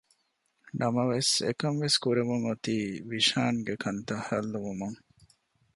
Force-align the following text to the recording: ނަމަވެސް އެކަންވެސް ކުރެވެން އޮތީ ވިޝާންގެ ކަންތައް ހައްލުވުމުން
ނަމަވެސް 0.79 1.33
އެކަންވެސް 1.47 1.97
ކުރެވެން 2.03 2.45
އޮތީ 2.47 2.75
ވިޝާންގެ 3.09 3.75
ކަންތައް 3.83 4.25
ހައްލުވުމުން 4.27 4.99